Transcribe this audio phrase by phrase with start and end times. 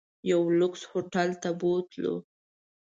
[0.31, 2.15] یو لوکس هوټل ته بوتلو.